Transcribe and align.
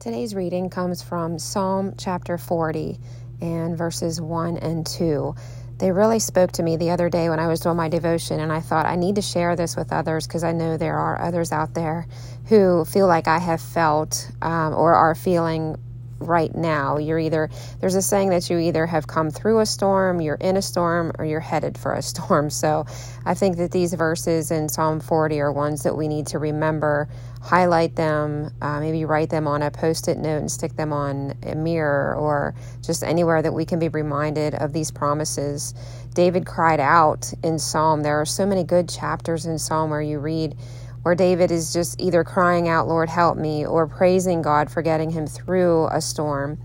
Today's 0.00 0.34
reading 0.34 0.70
comes 0.70 1.02
from 1.02 1.38
Psalm 1.38 1.92
chapter 1.98 2.38
40 2.38 2.98
and 3.42 3.76
verses 3.76 4.18
1 4.18 4.56
and 4.56 4.86
2. 4.86 5.34
They 5.76 5.92
really 5.92 6.20
spoke 6.20 6.52
to 6.52 6.62
me 6.62 6.78
the 6.78 6.88
other 6.88 7.10
day 7.10 7.28
when 7.28 7.38
I 7.38 7.48
was 7.48 7.60
doing 7.60 7.76
my 7.76 7.90
devotion, 7.90 8.40
and 8.40 8.50
I 8.50 8.60
thought 8.60 8.86
I 8.86 8.96
need 8.96 9.16
to 9.16 9.22
share 9.22 9.56
this 9.56 9.76
with 9.76 9.92
others 9.92 10.26
because 10.26 10.42
I 10.42 10.52
know 10.52 10.78
there 10.78 10.96
are 10.96 11.20
others 11.20 11.52
out 11.52 11.74
there 11.74 12.06
who 12.46 12.86
feel 12.86 13.08
like 13.08 13.28
I 13.28 13.38
have 13.40 13.60
felt 13.60 14.30
um, 14.40 14.72
or 14.72 14.94
are 14.94 15.14
feeling 15.14 15.76
right 16.20 16.54
now. 16.54 16.98
You're 16.98 17.18
either, 17.18 17.50
there's 17.80 17.94
a 17.94 18.02
saying 18.02 18.30
that 18.30 18.48
you 18.50 18.58
either 18.58 18.86
have 18.86 19.06
come 19.06 19.30
through 19.30 19.60
a 19.60 19.66
storm, 19.66 20.20
you're 20.20 20.36
in 20.36 20.56
a 20.56 20.62
storm, 20.62 21.12
or 21.18 21.24
you're 21.24 21.40
headed 21.40 21.78
for 21.78 21.94
a 21.94 22.02
storm. 22.10 22.50
So 22.50 22.86
I 23.24 23.34
think 23.34 23.56
that 23.56 23.72
these 23.72 23.94
verses 23.94 24.50
in 24.50 24.68
Psalm 24.68 25.00
40 25.00 25.40
are 25.40 25.52
ones 25.52 25.82
that 25.82 25.96
we 25.96 26.08
need 26.08 26.28
to 26.28 26.38
remember, 26.38 27.08
highlight 27.40 27.96
them, 27.96 28.52
uh, 28.60 28.80
maybe 28.80 29.04
write 29.04 29.30
them 29.30 29.48
on 29.48 29.62
a 29.62 29.70
post 29.70 30.08
it 30.08 30.18
note 30.18 30.38
and 30.38 30.50
stick 30.50 30.76
them 30.76 30.92
on 30.92 31.34
a 31.42 31.54
mirror 31.54 32.14
or 32.14 32.54
just 32.82 33.02
anywhere 33.02 33.42
that 33.42 33.52
we 33.52 33.64
can 33.64 33.78
be 33.78 33.88
reminded 33.88 34.54
of 34.54 34.72
these 34.72 34.90
promises. 34.90 35.74
David 36.14 36.44
cried 36.44 36.80
out 36.80 37.32
in 37.42 37.58
Psalm. 37.58 38.02
There 38.02 38.20
are 38.20 38.26
so 38.26 38.44
many 38.44 38.64
good 38.64 38.88
chapters 38.88 39.46
in 39.46 39.58
Psalm 39.58 39.90
where 39.90 40.02
you 40.02 40.18
read, 40.18 40.56
where 41.02 41.14
David 41.14 41.50
is 41.50 41.72
just 41.72 42.00
either 42.00 42.24
crying 42.24 42.68
out, 42.68 42.88
Lord, 42.88 43.08
help 43.08 43.36
me, 43.38 43.64
or 43.66 43.86
praising 43.86 44.42
God 44.42 44.70
for 44.70 44.82
getting 44.82 45.10
him 45.10 45.26
through 45.26 45.88
a 45.88 46.00
storm. 46.00 46.58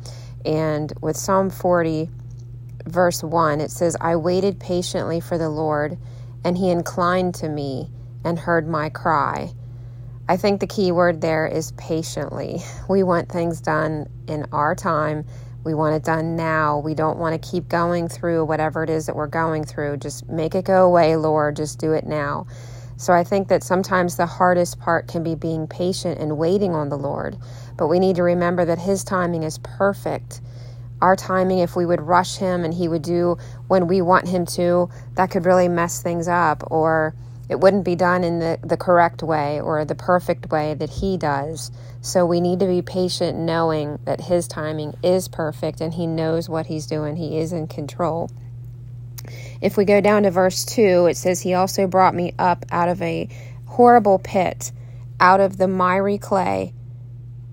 And 0.46 0.92
with 1.02 1.18
Psalm 1.18 1.50
40, 1.50 2.10
verse 2.86 3.24
1, 3.24 3.62
it 3.62 3.72
says, 3.72 3.96
I 4.00 4.16
waited 4.16 4.60
patiently 4.60 5.20
for 5.20 5.38
the 5.38 5.50
Lord, 5.50 5.98
and 6.44 6.58
he 6.58 6.70
inclined 6.70 7.36
to 7.36 7.50
me 7.50 7.90
and 8.24 8.38
heard 8.38 8.68
my 8.68 8.90
cry. 8.90 9.54
I 10.28 10.38
think 10.38 10.60
the 10.60 10.68
key 10.68 10.92
word 10.92 11.22
there 11.22 11.46
is 11.48 11.72
patiently. 11.74 12.62
We 12.90 13.04
want 13.04 13.30
things 13.30 13.62
done 13.62 14.08
in 14.28 14.46
our 14.52 14.76
time. 14.76 15.26
We 15.64 15.74
want 15.74 15.96
it 15.96 16.04
done 16.04 16.36
now. 16.36 16.78
We 16.80 16.94
don't 16.94 17.18
want 17.18 17.42
to 17.42 17.52
keep 17.52 17.68
going 17.68 18.08
through 18.08 18.46
whatever 18.46 18.84
it 18.84 18.92
is 18.92 19.08
that 19.08 19.16
we're 19.16 19.26
going 19.28 19.64
through. 19.64 19.98
Just 19.98 20.30
make 20.30 20.54
it 20.54 20.66
go 20.66 20.86
away, 20.86 21.16
Lord. 21.16 21.56
Just 21.56 21.80
do 21.80 21.94
it 21.94 22.06
now. 22.06 22.46
So 22.98 23.14
I 23.14 23.24
think 23.24 23.50
that 23.50 23.64
sometimes 23.64 24.16
the 24.16 24.26
hardest 24.26 24.80
part 24.80 25.08
can 25.08 25.24
be 25.24 25.36
being 25.36 25.68
patient 25.68 26.20
and 26.20 26.38
waiting 26.38 26.74
on 26.74 26.90
the 26.90 26.98
Lord. 26.98 27.38
But 27.78 27.88
we 27.88 28.00
need 28.00 28.16
to 28.16 28.24
remember 28.24 28.66
that 28.66 28.80
His 28.80 29.04
timing 29.04 29.44
is 29.44 29.58
perfect. 29.60 30.42
Our 31.02 31.16
timing, 31.16 31.60
if 31.60 31.76
we 31.76 31.86
would 31.86 32.02
rush 32.02 32.38
Him 32.38 32.64
and 32.64 32.74
He 32.74 32.88
would 32.88 33.02
do 33.02 33.38
when 33.68 33.88
we 33.88 34.02
want 34.02 34.30
Him 34.30 34.46
to, 34.48 34.90
that 35.16 35.30
could 35.30 35.46
really 35.46 35.68
mess 35.68 36.02
things 36.02 36.28
up, 36.28 36.64
or 36.72 37.14
it 37.50 37.60
wouldn't 37.60 37.84
be 37.84 37.96
done 37.96 38.24
in 38.24 38.40
the, 38.40 38.58
the 38.64 38.78
correct 38.78 39.22
way 39.22 39.60
or 39.60 39.84
the 39.84 39.94
perfect 39.94 40.50
way 40.50 40.74
that 40.74 40.90
He 40.90 41.18
does. 41.18 41.72
So 42.00 42.26
we 42.26 42.40
need 42.40 42.60
to 42.62 42.68
be 42.68 42.82
patient, 42.82 43.38
knowing 43.38 44.00
that 44.06 44.22
His 44.22 44.48
timing 44.48 44.96
is 45.04 45.28
perfect 45.28 45.82
and 45.82 45.94
He 45.94 46.08
knows 46.08 46.48
what 46.48 46.68
He's 46.68 46.88
doing, 46.88 47.18
He 47.18 47.40
is 47.40 47.52
in 47.52 47.68
control. 47.68 48.32
If 49.62 49.78
we 49.78 49.86
go 49.86 50.02
down 50.02 50.24
to 50.24 50.32
verse 50.32 50.66
2, 50.66 51.08
it 51.08 51.18
says, 51.18 51.42
He 51.42 51.54
also 51.54 51.88
brought 51.88 52.16
me 52.16 52.34
up 52.38 52.66
out 52.72 52.90
of 52.90 53.02
a 53.02 53.30
horrible 53.66 54.20
pit, 54.20 54.72
out 55.20 55.40
of 55.40 55.58
the 55.58 55.68
miry 55.68 56.18
clay, 56.18 56.74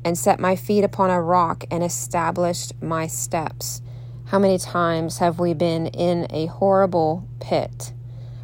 and 0.05 0.19
set 0.19 0.41
my 0.41 0.57
feet 0.57 0.85
upon 0.85 1.11
a 1.11 1.21
rock 1.21 1.65
and 1.71 1.83
established 1.83 2.73
my 2.83 3.07
steps. 3.07 3.83
How 4.27 4.39
many 4.39 4.59
times 4.59 5.19
have 5.19 5.39
we 5.39 5.55
been 5.55 5.87
in 5.89 6.27
a 6.31 6.47
horrible 6.47 7.29
pit? 7.41 7.93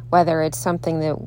Whether 0.09 0.41
it's 0.41 0.57
something 0.57 0.99
that 1.01 1.17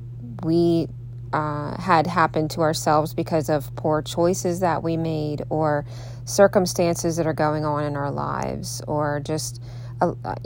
we 0.45 0.89
uh, 1.33 1.81
had 1.81 2.07
happened 2.07 2.51
to 2.53 2.61
ourselves 2.61 3.15
because 3.15 3.49
of 3.49 3.75
poor 3.77 4.03
choices 4.03 4.61
that 4.61 4.83
we 4.83 4.97
made, 4.97 5.43
or 5.51 5.85
circumstances 6.25 7.17
that 7.17 7.27
are 7.27 7.33
going 7.33 7.65
on 7.65 7.85
in 7.85 7.97
our 7.97 8.11
lives, 8.11 8.83
or 8.87 9.21
just 9.21 9.63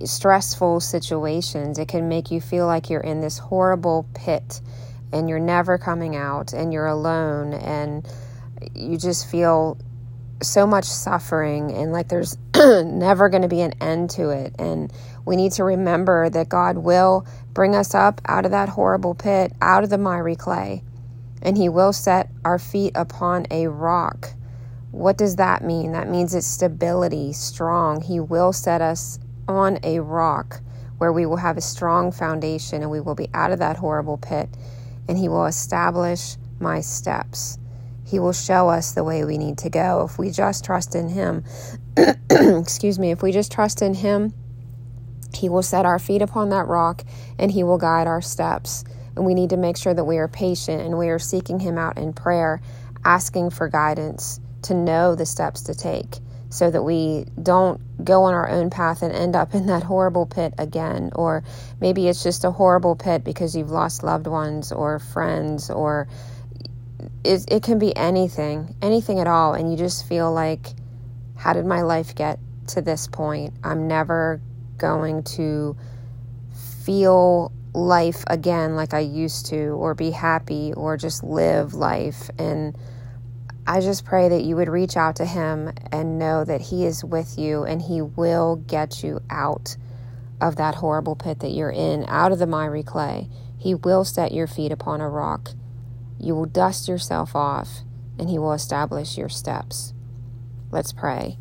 stressful 0.05 0.81
situations. 0.81 1.79
It 1.79 1.89
can 1.89 2.09
make 2.09 2.31
you 2.31 2.41
feel 2.41 2.67
like 2.67 2.91
you're 2.91 3.01
in 3.01 3.21
this 3.21 3.39
horrible 3.39 4.07
pit 4.15 4.61
and 5.13 5.29
you're 5.29 5.39
never 5.39 5.79
coming 5.79 6.17
out 6.17 6.53
and 6.53 6.73
you're 6.73 6.87
alone 6.87 7.53
and 7.55 8.07
you 8.75 8.99
just 8.99 9.31
feel 9.31 9.79
so 10.43 10.67
much 10.67 10.85
suffering 10.85 11.71
and 11.73 11.93
like 11.93 12.09
there's 12.09 12.37
never 12.55 13.29
going 13.29 13.43
to 13.43 13.49
be 13.49 13.61
an 13.61 13.73
end 13.81 14.11
to 14.11 14.31
it. 14.31 14.55
And 14.59 14.93
we 15.25 15.37
need 15.37 15.53
to 15.53 15.65
remember 15.65 16.29
that 16.31 16.49
God 16.49 16.79
will 16.79 17.27
bring 17.53 17.75
us 17.75 17.95
up 17.95 18.21
out 18.27 18.45
of 18.45 18.51
that 18.51 18.69
horrible 18.69 19.15
pit, 19.15 19.53
out 19.61 19.85
of 19.85 19.91
the 19.91 19.99
miry 19.99 20.37
clay, 20.37 20.83
and 21.43 21.57
He 21.57 21.69
will 21.69 21.93
set 21.93 22.31
our 22.45 22.59
feet 22.59 22.93
upon 22.95 23.47
a 23.51 23.67
rock. 23.69 24.33
What 24.91 25.19
does 25.19 25.37
that 25.37 25.63
mean? 25.63 25.93
That 25.93 26.09
means 26.09 26.35
it's 26.35 26.47
stability, 26.47 27.33
strong. 27.33 28.01
He 28.01 28.21
will 28.21 28.53
set 28.53 28.81
us 28.81 29.19
on 29.49 29.79
a 29.83 30.01
rock 30.01 30.61
where 30.99 31.13
we 31.13 31.27
will 31.27 31.37
have 31.37 31.57
a 31.57 31.63
strong 31.63 32.11
foundation 32.11 32.83
and 32.83 32.91
we 32.91 33.01
will 33.01 33.15
be 33.15 33.29
out 33.35 33.53
of 33.53 33.59
that 33.59 33.77
horrible 33.77 34.17
pit, 34.17 34.49
and 35.09 35.19
He 35.19 35.29
will 35.29 35.47
establish 35.47 36.37
my 36.59 36.81
steps. 36.81 37.59
He 38.05 38.19
will 38.19 38.33
show 38.33 38.69
us 38.69 38.93
the 38.93 39.05
way 39.05 39.25
we 39.25 39.37
need 39.37 39.59
to 39.59 39.71
go. 39.71 40.07
If 40.09 40.19
we 40.19 40.31
just 40.31 40.65
trust 40.65 40.95
in 40.95 41.09
Him, 41.09 41.45
excuse 42.31 42.99
me, 42.99 43.11
if 43.11 43.23
we 43.23 43.33
just 43.33 43.53
trust 43.53 43.83
in 43.83 43.95
Him, 43.95 44.33
He 45.35 45.49
will 45.49 45.63
set 45.63 45.85
our 45.85 45.99
feet 45.99 46.23
upon 46.23 46.51
that 46.51 46.67
rock 46.67 47.03
and 47.39 47.51
He 47.51 47.63
will 47.63 47.79
guide 47.79 48.07
our 48.07 48.23
steps. 48.23 48.85
And 49.17 49.25
we 49.25 49.35
need 49.35 49.51
to 49.51 49.57
make 49.57 49.77
sure 49.77 49.95
that 49.95 50.05
we 50.05 50.19
are 50.19 50.29
patient 50.29 50.83
and 50.83 50.99
we 50.99 51.09
are 51.09 51.19
seeking 51.19 51.59
Him 51.61 51.79
out 51.79 51.99
in 51.99 52.13
prayer, 52.13 52.61
asking 53.05 53.51
for 53.51 53.69
guidance 53.69 54.41
to 54.63 54.75
know 54.75 55.15
the 55.15 55.27
steps 55.27 55.63
to 55.63 55.75
take 55.75 56.19
so 56.57 56.71
that 56.71 56.83
we 56.83 57.27
don't 57.43 57.79
go 58.03 58.23
on 58.23 58.33
our 58.33 58.49
own 58.49 58.71
path 58.71 59.03
and 59.03 59.13
end 59.13 59.37
up 59.37 59.55
in 59.55 59.67
that 59.67 59.83
horrible 59.83 60.25
pit 60.25 60.55
again. 60.57 61.11
Or 61.15 61.45
maybe 61.83 62.09
it's 62.09 62.23
just 62.23 62.45
a 62.45 62.51
horrible 62.51 62.97
pit 62.97 63.25
because 63.25 63.55
you've 63.55 63.71
lost 63.71 64.03
loved 64.03 64.27
ones 64.27 64.73
or 64.73 64.99
friends, 64.99 65.69
or 65.69 66.09
it, 67.25 67.45
it 67.53 67.63
can 67.63 67.79
be 67.79 67.95
anything, 67.95 68.75
anything 68.81 69.21
at 69.21 69.27
all. 69.27 69.53
And 69.53 69.71
you 69.71 69.77
just 69.77 70.09
feel 70.09 70.33
like, 70.33 70.69
how 71.37 71.53
did 71.53 71.67
my 71.67 71.83
life 71.83 72.15
get 72.15 72.39
to 72.69 72.81
this 72.81 73.07
point? 73.07 73.53
I'm 73.63 73.87
never 73.87 74.41
going 74.79 75.25
to 75.25 75.77
feel 76.85 77.53
life 77.75 78.25
again 78.29 78.77
like 78.77 78.95
I 78.95 79.01
used 79.01 79.45
to, 79.47 79.59
or 79.59 79.95
be 79.95 80.11
happy, 80.11 80.73
or 80.73 80.97
just 80.97 81.23
live 81.23 81.75
life. 81.75 82.31
And 82.39 82.75
I 83.69 83.81
just 83.81 84.05
pray 84.05 84.29
that 84.29 84.45
you 84.45 84.55
would 84.55 84.69
reach 84.69 84.97
out 84.97 85.17
to 85.17 85.25
him 85.25 85.73
and 85.91 86.21
know 86.21 86.45
that 86.45 86.61
he 86.61 86.87
is 86.87 87.03
with 87.03 87.37
you 87.37 87.65
and 87.65 87.83
he 87.83 88.01
will 88.01 88.57
get 88.57 89.03
you 89.03 89.21
out 89.29 89.77
of 90.41 90.55
that 90.57 90.77
horrible 90.77 91.17
pit 91.17 91.41
that 91.41 91.51
you're 91.51 91.71
in, 91.71 92.05
out 92.07 92.31
of 92.31 92.39
the 92.39 92.47
miry 92.47 92.85
clay. 92.85 93.29
He 93.59 93.75
will 93.75 94.05
set 94.05 94.31
your 94.31 94.47
feet 94.47 94.71
upon 94.71 95.01
a 95.01 95.09
rock. 95.09 95.51
You 96.21 96.37
will 96.37 96.47
dust 96.47 96.87
yourself 96.87 97.35
off 97.35 97.81
and 98.19 98.31
he 98.31 98.39
will 98.39 98.53
establish 98.53 99.19
your 99.19 99.29
steps. 99.29 99.93
Let's 100.71 100.93
pray. 100.93 101.37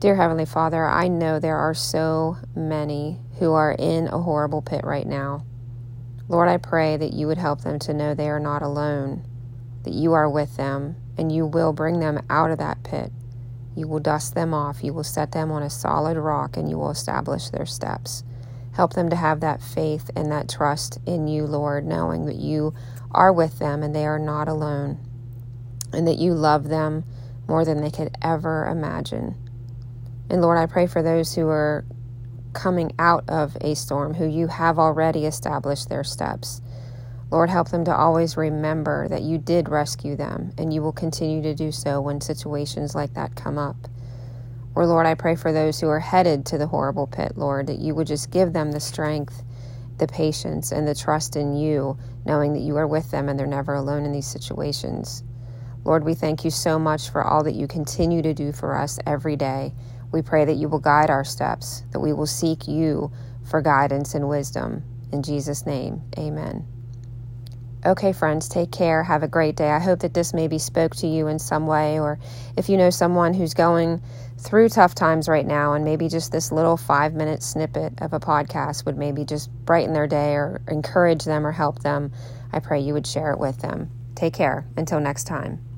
Dear 0.00 0.16
Heavenly 0.16 0.44
Father, 0.44 0.84
I 0.84 1.08
know 1.08 1.38
there 1.38 1.56
are 1.56 1.74
so 1.74 2.36
many 2.54 3.20
who 3.38 3.52
are 3.52 3.72
in 3.72 4.08
a 4.08 4.18
horrible 4.18 4.60
pit 4.60 4.84
right 4.84 5.06
now. 5.06 5.46
Lord, 6.28 6.48
I 6.48 6.58
pray 6.58 6.98
that 6.98 7.14
you 7.14 7.26
would 7.26 7.38
help 7.38 7.62
them 7.62 7.78
to 7.80 7.94
know 7.94 8.12
they 8.12 8.28
are 8.28 8.40
not 8.40 8.60
alone, 8.60 9.24
that 9.84 9.94
you 9.94 10.12
are 10.12 10.28
with 10.28 10.56
them, 10.56 10.96
and 11.18 11.30
you 11.30 11.46
will 11.46 11.72
bring 11.72 12.00
them 12.00 12.24
out 12.30 12.50
of 12.50 12.58
that 12.58 12.82
pit. 12.82 13.12
You 13.74 13.88
will 13.88 14.00
dust 14.00 14.34
them 14.34 14.52
off. 14.52 14.84
You 14.84 14.92
will 14.92 15.04
set 15.04 15.32
them 15.32 15.50
on 15.50 15.62
a 15.62 15.70
solid 15.70 16.16
rock 16.16 16.56
and 16.56 16.68
you 16.68 16.78
will 16.78 16.90
establish 16.90 17.48
their 17.48 17.66
steps. 17.66 18.22
Help 18.72 18.94
them 18.94 19.10
to 19.10 19.16
have 19.16 19.40
that 19.40 19.62
faith 19.62 20.10
and 20.16 20.32
that 20.32 20.48
trust 20.48 20.98
in 21.06 21.28
you, 21.28 21.44
Lord, 21.46 21.84
knowing 21.84 22.26
that 22.26 22.36
you 22.36 22.74
are 23.10 23.32
with 23.32 23.58
them 23.58 23.82
and 23.82 23.94
they 23.94 24.06
are 24.06 24.18
not 24.18 24.48
alone, 24.48 24.98
and 25.92 26.06
that 26.08 26.18
you 26.18 26.32
love 26.32 26.68
them 26.68 27.04
more 27.46 27.64
than 27.64 27.82
they 27.82 27.90
could 27.90 28.16
ever 28.22 28.66
imagine. 28.66 29.34
And 30.30 30.40
Lord, 30.40 30.56
I 30.56 30.66
pray 30.66 30.86
for 30.86 31.02
those 31.02 31.34
who 31.34 31.48
are 31.48 31.84
coming 32.54 32.92
out 32.98 33.28
of 33.28 33.56
a 33.60 33.74
storm, 33.74 34.14
who 34.14 34.26
you 34.26 34.46
have 34.46 34.78
already 34.78 35.26
established 35.26 35.88
their 35.88 36.04
steps. 36.04 36.62
Lord, 37.32 37.48
help 37.48 37.70
them 37.70 37.86
to 37.86 37.96
always 37.96 38.36
remember 38.36 39.08
that 39.08 39.22
you 39.22 39.38
did 39.38 39.70
rescue 39.70 40.16
them 40.16 40.52
and 40.58 40.72
you 40.72 40.82
will 40.82 40.92
continue 40.92 41.42
to 41.42 41.54
do 41.54 41.72
so 41.72 41.98
when 41.98 42.20
situations 42.20 42.94
like 42.94 43.14
that 43.14 43.34
come 43.34 43.56
up. 43.56 43.88
Or, 44.74 44.86
Lord, 44.86 45.06
I 45.06 45.14
pray 45.14 45.34
for 45.34 45.50
those 45.50 45.80
who 45.80 45.88
are 45.88 45.98
headed 46.00 46.44
to 46.46 46.58
the 46.58 46.66
horrible 46.66 47.06
pit, 47.06 47.32
Lord, 47.38 47.68
that 47.68 47.78
you 47.78 47.94
would 47.94 48.06
just 48.06 48.30
give 48.30 48.52
them 48.52 48.72
the 48.72 48.80
strength, 48.80 49.42
the 49.96 50.06
patience, 50.06 50.72
and 50.72 50.86
the 50.86 50.94
trust 50.94 51.34
in 51.34 51.56
you, 51.56 51.96
knowing 52.26 52.52
that 52.52 52.60
you 52.60 52.76
are 52.76 52.86
with 52.86 53.10
them 53.10 53.30
and 53.30 53.38
they're 53.38 53.46
never 53.46 53.72
alone 53.74 54.04
in 54.04 54.12
these 54.12 54.26
situations. 54.26 55.24
Lord, 55.84 56.04
we 56.04 56.12
thank 56.14 56.44
you 56.44 56.50
so 56.50 56.78
much 56.78 57.08
for 57.08 57.24
all 57.24 57.44
that 57.44 57.54
you 57.54 57.66
continue 57.66 58.20
to 58.20 58.34
do 58.34 58.52
for 58.52 58.76
us 58.76 58.98
every 59.06 59.36
day. 59.36 59.72
We 60.12 60.20
pray 60.20 60.44
that 60.44 60.56
you 60.56 60.68
will 60.68 60.80
guide 60.80 61.08
our 61.08 61.24
steps, 61.24 61.82
that 61.92 62.00
we 62.00 62.12
will 62.12 62.26
seek 62.26 62.68
you 62.68 63.10
for 63.50 63.62
guidance 63.62 64.14
and 64.14 64.28
wisdom. 64.28 64.84
In 65.12 65.22
Jesus' 65.22 65.64
name, 65.64 66.02
amen. 66.18 66.81
Okay, 67.84 68.12
friends, 68.12 68.48
take 68.48 68.70
care. 68.70 69.02
Have 69.02 69.24
a 69.24 69.28
great 69.28 69.56
day. 69.56 69.68
I 69.68 69.80
hope 69.80 70.00
that 70.00 70.14
this 70.14 70.32
maybe 70.32 70.58
spoke 70.58 70.94
to 70.96 71.08
you 71.08 71.26
in 71.26 71.40
some 71.40 71.66
way, 71.66 71.98
or 71.98 72.20
if 72.56 72.68
you 72.68 72.76
know 72.76 72.90
someone 72.90 73.34
who's 73.34 73.54
going 73.54 74.00
through 74.38 74.68
tough 74.68 74.94
times 74.94 75.28
right 75.28 75.46
now, 75.46 75.72
and 75.72 75.84
maybe 75.84 76.08
just 76.08 76.30
this 76.30 76.52
little 76.52 76.76
five 76.76 77.12
minute 77.12 77.42
snippet 77.42 77.94
of 78.00 78.12
a 78.12 78.20
podcast 78.20 78.86
would 78.86 78.96
maybe 78.96 79.24
just 79.24 79.50
brighten 79.64 79.94
their 79.94 80.06
day 80.06 80.34
or 80.34 80.62
encourage 80.68 81.24
them 81.24 81.44
or 81.44 81.50
help 81.50 81.80
them, 81.80 82.12
I 82.52 82.60
pray 82.60 82.80
you 82.80 82.94
would 82.94 83.06
share 83.06 83.32
it 83.32 83.40
with 83.40 83.60
them. 83.60 83.90
Take 84.14 84.34
care. 84.34 84.64
Until 84.76 85.00
next 85.00 85.24
time. 85.24 85.71